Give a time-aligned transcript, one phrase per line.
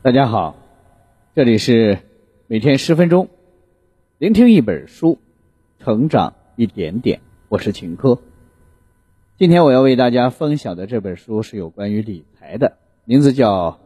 [0.00, 0.54] 大家好，
[1.34, 1.98] 这里是
[2.46, 3.28] 每天十分钟，
[4.18, 5.18] 聆听一本书，
[5.80, 7.20] 成长一点点。
[7.48, 8.22] 我是秦科。
[9.38, 13.72] 今天我要为大家分享的这本书是有关于理财的，名字叫《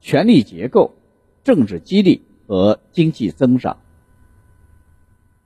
[0.00, 0.96] 权力结构、
[1.44, 3.74] 政治激励和经济增长》。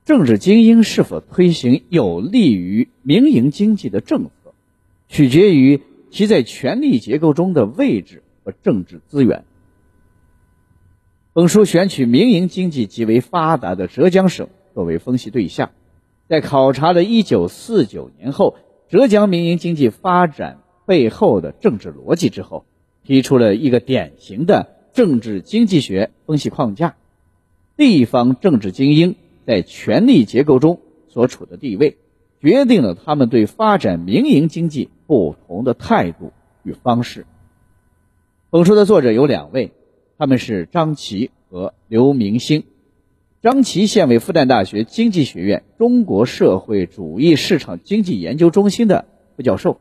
[0.03, 4.55] 政治精英是否推行有利于民营经济的政策，
[5.07, 9.45] 取决于其在权力结构中的位置和政治资源。
[11.37, 15.69] 本书选取民营经济极为发达的浙江省作为分析对象，
[16.27, 18.55] 在考察了1949年后
[18.89, 22.65] 浙江民营经济发展背后的政治逻辑之后，
[23.03, 26.95] 提出了一个典型的政治经济学分析框架：
[27.75, 29.13] 地方政治精英
[29.45, 31.97] 在权力结构中所处的地位，
[32.41, 36.33] 决定了他们对发展民营经济不同的态度
[36.63, 37.27] 与方式。
[38.49, 39.71] 本书的作者有两位。
[40.17, 42.63] 他们是张琦和刘明星。
[43.43, 49.05] 张琦现为复旦大学经济学院中国社会主义市场经济研究中心的
[49.35, 49.79] 副教授，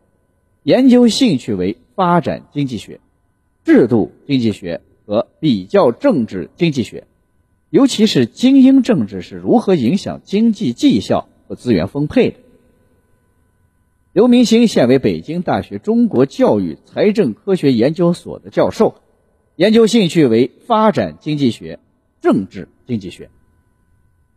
[0.62, 3.00] 研究兴趣为发展经济学、
[3.64, 7.06] 制度经济学和比较政治经济学，
[7.70, 12.36] 尤其是精英政治是如何影响经济绩效和资源分配的。
[14.12, 18.96] 刘明星现为北京大学中国教育财政科学研究所的教授。
[19.56, 21.78] 研究兴趣为发展经济学、
[22.20, 23.30] 政治经济学。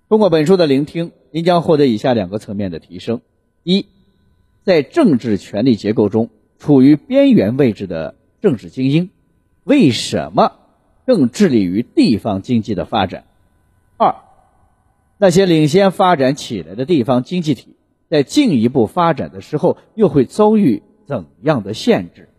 [0.08, 3.20] 通过本书的聆听，您将获得以下两个层面的提升：
[3.64, 3.86] 一，
[4.64, 9.10] 在政治权力结构中处于边缘位置的政治精英，
[9.66, 10.54] 为什么
[11.06, 13.26] 更致力于地方经济的发展？
[13.98, 14.16] 二，
[15.18, 17.76] 那些领先发展起来的地方经济体，
[18.10, 22.30] 在进一步发展的时候，又会遭遇怎样的限制？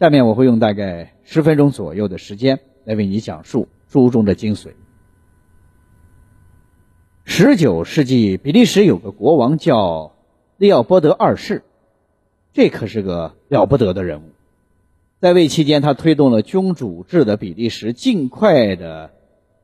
[0.00, 4.70] 下面我会用大概十分钟左右的时间来为你讲述书中的精髓。
[7.26, 10.14] 十九世纪，比利时有个国王叫
[10.56, 11.64] 利奥波德二世，
[12.54, 14.30] 这可是个了不得的人物。
[15.20, 19.10] 在位期间，他推动了君主制的比利时尽快的、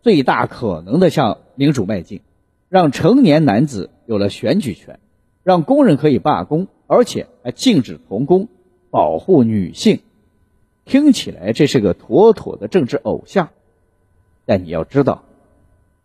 [0.03, 2.21] 最大可能的向民主迈进，
[2.69, 5.01] 让成年男子有了选举权，
[5.43, 8.49] 让工人可以罢工，而且还禁止童工，
[8.91, 10.01] 保护女性。
[10.87, 13.49] 听起来这是个妥妥的政治偶像，
[14.45, 15.25] 但你要知道，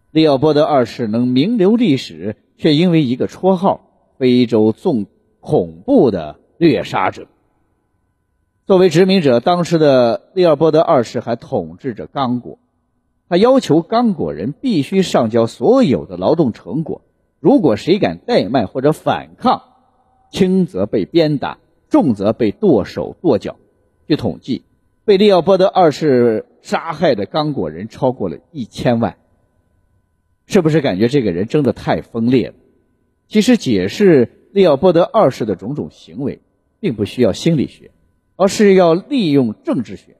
[0.09, 3.81] 利奥波德二世能名留历史，却因为一个绰号——
[4.17, 5.05] 非洲纵
[5.39, 7.27] 恐怖的掠杀者。
[8.65, 12.57] 作为殖民者，当时的利奥波德二世还统治着刚果，
[13.29, 17.03] 他要求刚果人必须上交所有的劳动成果，
[17.39, 19.61] 如果谁敢怠慢或者反抗，
[20.31, 23.57] 轻则被鞭打，重则被剁手剁脚。
[24.07, 24.63] 据统计。
[25.03, 29.17] 被利奥波德二世杀害的刚果人超过了一千万，
[30.45, 32.53] 是不是感觉这个人真的太分裂了？
[33.27, 36.39] 其实解释利奥波德二世的种种行为，
[36.79, 37.89] 并不需要心理学，
[38.35, 40.17] 而是要利用政治学。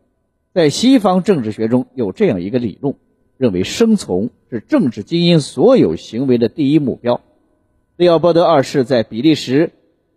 [0.53, 2.96] 在西方政治学中有这样一个理论，
[3.38, 7.22] 认为生存是政治精英所有行为的第一目标。
[7.97, 9.72] 利奥波德二世在比利时，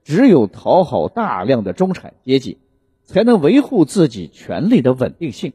[0.04, 2.56] 只有讨好大量的中产阶级。
[3.04, 5.52] 才能维护自己权力的稳定性，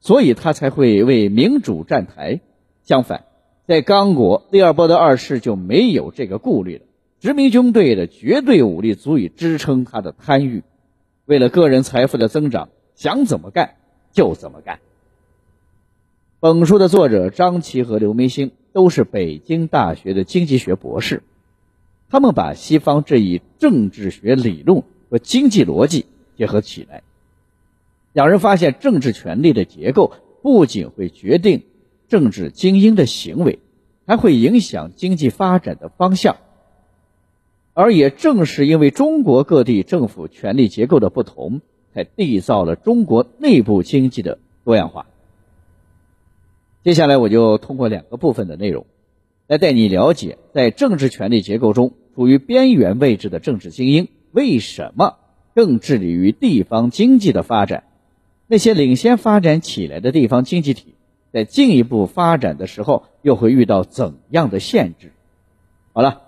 [0.00, 2.40] 所以他才会为民主站台。
[2.82, 3.24] 相反，
[3.66, 6.84] 在刚果，利尔波德二世就没有这个顾虑了。
[7.20, 10.62] 殖民军队的绝对武力足以支撑他的贪欲，
[11.24, 13.74] 为了个人财富的增长，想怎么干
[14.12, 14.78] 就怎么干。
[16.38, 21.22] 本书的作者张琦和刘明星都是北京大学的经济学博士，
[22.08, 26.06] 他们把西方这一政治学理论和经济逻辑。
[26.36, 27.02] 结合起来，
[28.12, 31.64] 两人发现，政治权力的结构不仅会决定
[32.08, 33.58] 政治精英的行为，
[34.06, 36.36] 还会影响经济发展的方向。
[37.74, 41.60] 而也正是因为中国各地政府权力结构的不同，
[41.92, 45.06] 才缔造了中国内部经济的多样化。
[46.84, 48.86] 接下来，我就通过两个部分的内容，
[49.46, 55.16] 来带你了解，在政治权力结构中处于边缘位置的政治精英为什么。
[55.56, 57.84] 更致力于地方经济的发展，
[58.46, 60.92] 那些领先发展起来的地方经济体，
[61.32, 65.12] 在进一步发展的时候，又会遇到怎样的限制？
[65.94, 66.20] 好了，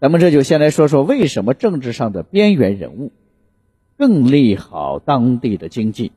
[0.00, 3.12] 咱们这就先来说说为什么政治上的边缘人物
[3.96, 6.10] 更利好当地的经济。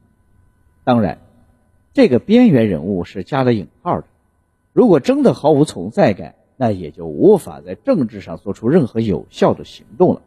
[0.83, 1.19] 当然，
[1.93, 4.07] 这个边缘人物是加了引号的。
[4.73, 10.23] 如果真的毫无存在感，那也就无法在政治上做出任何有效的行动了。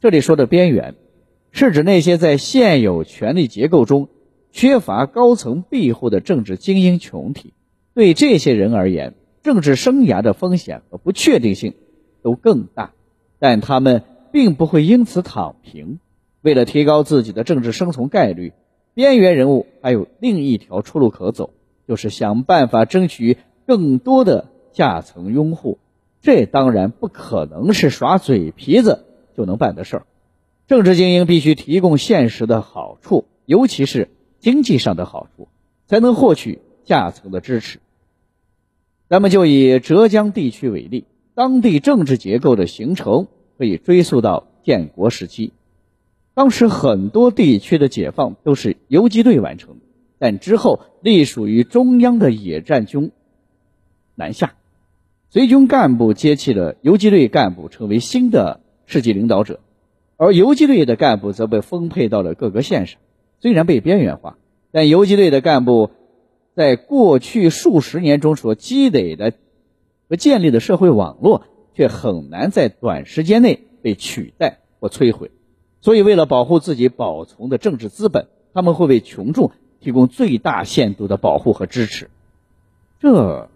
[0.00, 0.94] 这里说的边缘。
[1.56, 4.08] 是指那些在现有权力结构中
[4.50, 7.54] 缺乏高层庇护的政治精英群体。
[7.94, 9.14] 对这些人而言，
[9.44, 11.74] 政治生涯的风险和不确定性
[12.24, 12.90] 都更大，
[13.38, 14.02] 但他们
[14.32, 16.00] 并不会因此躺平。
[16.42, 18.52] 为了提高自己的政治生存概率，
[18.92, 21.50] 边缘人物还有另一条出路可走，
[21.86, 25.78] 就是想办法争取更多的下层拥护。
[26.20, 29.04] 这当然不可能是耍嘴皮子
[29.36, 30.06] 就能办的事儿。
[30.66, 34.08] 政治精英必须提供现实的好处，尤其是
[34.38, 35.48] 经济上的好处，
[35.86, 37.80] 才能获取下层的支持。
[39.08, 43.28] 咱们就以浙江地区为例，当地政治结构的形成
[43.58, 45.52] 可以追溯到建国时期。
[46.32, 49.76] 当时很多地区的解放都是游击队完成，
[50.18, 53.12] 但之后隶属于中央的野战军
[54.14, 54.54] 南下，
[55.28, 59.60] 随军干部接替了游击队干部，成为新的世纪领导者，
[60.24, 63.00] 而游击队的干部则被分配到了各个县上。
[63.40, 64.38] 虽然被边缘化，
[64.72, 65.90] 但游击队的干部。
[66.56, 69.32] 在过去数十年中所积累的
[70.08, 71.42] 和建立的社会网络，
[71.74, 75.32] 却很难在短时间内被取代或摧毁。
[75.80, 79.50] 所以，为了保护自己保存的政治资本，他们会为群众
[79.80, 82.08] 提供最大限度的保护和支持。
[83.00, 83.48] 这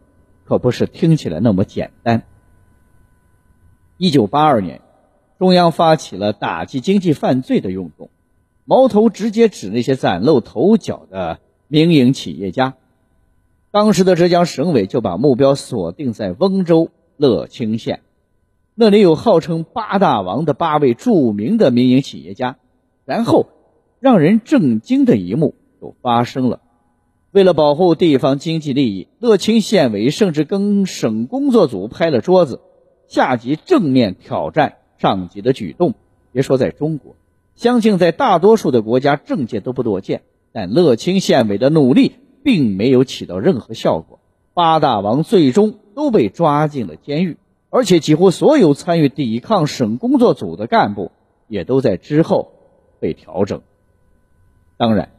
[0.44, 2.24] 可不是听起来那么简单。
[3.96, 4.80] 一九八二年，
[5.38, 8.10] 中央发起了打击经济犯罪的运动，
[8.64, 11.38] 矛头直接指那些崭露头角的
[11.68, 12.74] 民营企业家。
[13.70, 18.00] 当时的浙江省委就把目标锁定在温州乐清县，
[18.74, 22.56] 那里有号称“八大王”的八位著名的民营企业家。
[23.04, 23.46] 然后，
[24.00, 26.60] 让人震惊的一幕就发生了：
[27.30, 32.60] 为了保护地方经济利益，乐清县委甚至跟省工作组拍了桌子，
[33.06, 35.94] 下级正面挑战上级的举动。
[36.32, 37.16] 别说在中国，
[37.56, 40.22] 相信在大多数的国家政界都不多见。
[40.52, 42.12] 但乐清县委的努力。
[42.44, 44.20] 并没有起到任何效果，
[44.54, 47.36] 八大王最终都被抓进了监狱，
[47.68, 51.10] 而且几乎所有参与抵抗省工作组的干部
[51.46, 52.52] 也都在之后
[53.00, 53.60] 被调整。
[54.78, 55.10] 当然，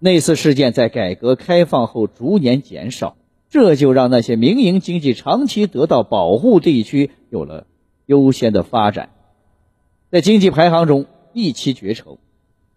[0.00, 3.16] 那次事件在改革开放后逐年减少，
[3.48, 7.66] 这就让那些民营经济长期得到保护地区有了
[8.04, 9.10] 优先的发展，
[10.10, 12.18] 在经济排行中一骑绝尘。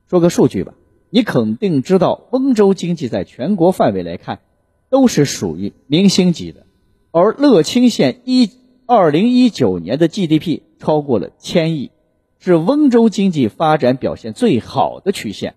[0.10, 0.74] 说个数据吧。
[1.12, 4.42] 你肯定知道，温州经济在全国范围来看，
[4.92, 6.68] 都是属于明星级的，
[7.10, 8.52] 而乐清县一
[8.86, 11.90] 二零一九年的 GDP 超过了千亿，
[12.38, 15.56] 是温州经济发展表现最好的区县。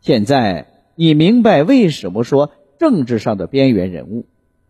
[0.00, 0.66] 现在
[0.96, 2.50] 你明白为什么说
[2.80, 4.26] 政治上的边缘人物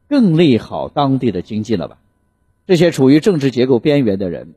[0.06, 1.97] 更利好当地的经济了吧？
[2.67, 4.53] 这些处于政治结构边缘的人，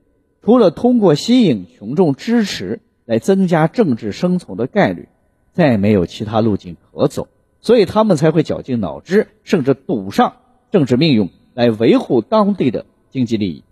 [0.46, 5.10] 除了通过吸引群众支持，来增加政治生存的概率，
[5.54, 7.28] 再没有其他路径可走，
[7.62, 10.38] 所以他们才会绞尽脑汁，甚至赌上
[10.70, 13.64] 政治命运来维护当地的经济利益。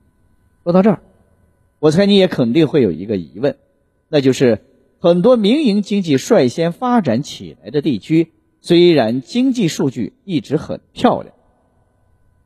[0.64, 1.02] 说到这儿，
[1.78, 3.56] 我猜你也肯定会有一个疑问，
[4.10, 4.64] 那就是
[5.00, 8.32] 很多民营经济率先发展起来的地区，
[8.62, 11.36] 虽然经济数据一直很漂亮，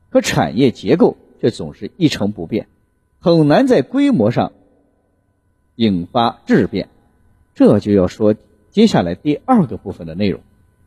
[0.10, 2.68] 可产业结构却总是一成不变，
[3.28, 4.54] 很难在规模上。
[5.76, 6.88] 引发质变，
[7.56, 8.34] 这就要说
[8.72, 10.40] 接下来第二个部分的内容：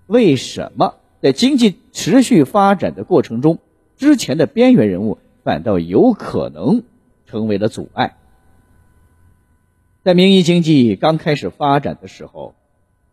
[0.07, 3.59] 为什么在经济持续发展的过程中，
[3.99, 6.83] 之前的边缘人物反倒有可能
[7.27, 8.17] 成为了阻碍？
[10.03, 12.55] 在民营经济刚开始发展的时候，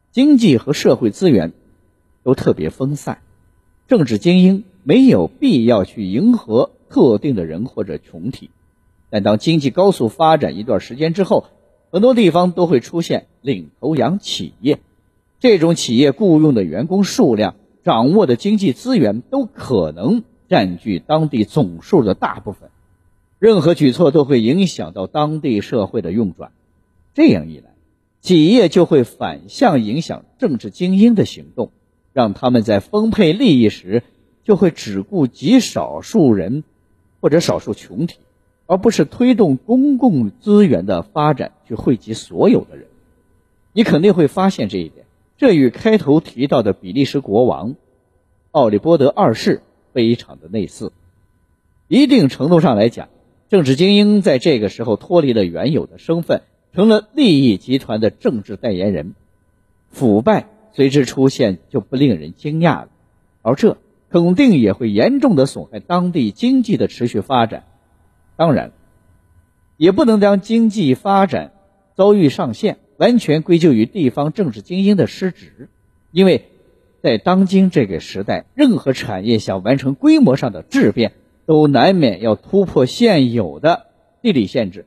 [0.10, 1.52] 经济和社会资源
[2.24, 3.20] 都特别分散，
[3.90, 8.52] 政治精英没有必要去迎合特定的人或者群体。
[9.10, 11.46] 但当经济高速发展一段时间之后，
[11.92, 14.80] 很多地方都会出现领头羊企业，
[15.40, 22.70] 这种企业雇佣的员工数量、掌握的经济资源都可能占据当地总数的大部分，
[23.40, 26.52] 任何举措都会影响到当地社会的运转。
[27.14, 27.72] 这样一来，
[28.20, 31.72] 企业就会反向影响政治精英的行动，
[32.12, 34.04] 让他们在分配利益时
[34.44, 36.64] 就会只顾极少数人
[37.22, 38.18] 或者少数群体。
[38.68, 42.86] 而不是推动公共资源的发展去惠及所有的人，
[43.74, 45.06] 你肯定会发现这一点。
[45.38, 47.76] 这与开头提到的比利时国王
[48.52, 49.62] 奥利波德二世
[49.94, 50.92] 非常的类似。
[51.88, 53.08] 一定程度上来讲，
[53.50, 56.42] 政治精英在这个时候脱离了原有的身份，
[56.74, 59.16] 成了利益集团的政治代言人，
[59.90, 62.90] 腐败随之出现就不令人惊讶了。
[63.44, 63.78] 而这
[64.10, 67.64] 肯定也会严重的损害当地经济的持续发展。
[68.38, 68.72] 当然，
[69.76, 71.52] 也不能将经济发展
[71.96, 75.70] 遭遇上限完全归咎于地方政治精英的失职，
[76.12, 76.46] 因为
[77.02, 81.14] 在当今这个时代，任何产业想完成规模上的质变，
[81.46, 83.88] 都难免要突破现有的
[84.22, 84.86] 地理限制，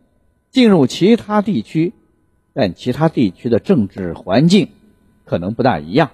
[0.50, 1.92] 进入其他地区，
[2.52, 4.68] 但其他地区的政治环境
[5.24, 6.10] 可能不大一样，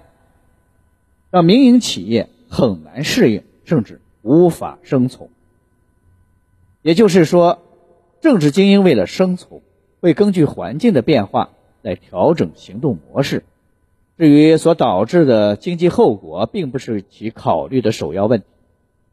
[1.29, 5.29] 让民营企业很难适应，甚至无法生存。
[6.81, 7.59] 也就是说，
[8.21, 9.61] 政治精英为了生存，
[9.99, 13.43] 会根据环境的变化来调整行动模式。
[14.17, 18.45] 至于所导致的经济后果，并不是其考虑的首要问题，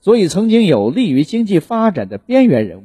[0.00, 2.84] 所以曾经有利于经济发展的边缘人物，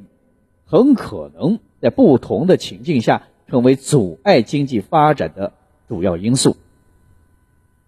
[0.66, 5.54] 很可能在不同的情境下成为阻碍经济发展的
[5.88, 6.58] 主要因素。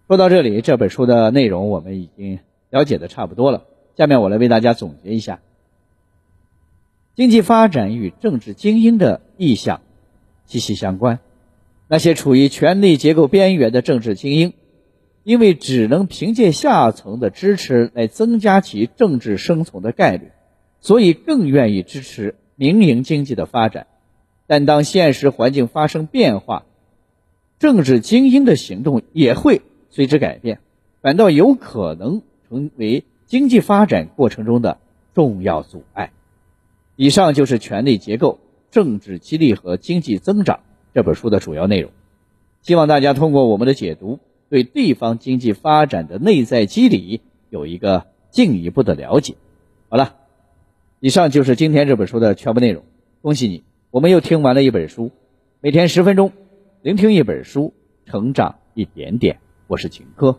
[0.08, 2.38] 说到这里，这本书的内容我们已经
[2.70, 3.64] 了解的差不多了，
[3.98, 5.40] 下面我来为大家总结一下：
[7.14, 9.82] 经济发展与政治精英的意向
[10.46, 11.20] 息息相关。
[11.86, 14.54] 那些处于权力结构边缘的政治精英，
[15.24, 20.30] 因为只能凭借下层的支持来增加其政治生存的概率，
[20.80, 23.88] 所以更愿意支持民营经济的发展。
[24.46, 26.64] 但当现实环境发生变化，
[27.58, 30.60] 政治精英的行动也会随之改变，
[31.02, 34.78] 反倒有可能成为经济发展过程中的
[35.14, 36.10] 重要阻碍。
[36.96, 38.38] 以上就是权力结构、
[38.70, 40.60] 政治激励和经济增长。
[40.94, 41.90] 这本书的主要内容，
[42.60, 44.20] 希望大家通过我们的解读，
[44.50, 49.36] 对地方经济发展的内在机理有一个进一步的了解。
[49.88, 50.16] 好了，
[51.00, 52.84] 以上就是今天这本书的全部内容。
[53.22, 55.10] 恭喜你，我们又听完了一本书。
[55.60, 56.32] 每天十分钟，
[56.82, 57.72] 聆听一本书，
[58.04, 59.38] 成长一点点。
[59.66, 60.38] 我是秦科，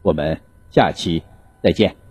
[0.00, 0.40] 我们
[0.70, 1.22] 下期
[1.62, 2.09] 再见。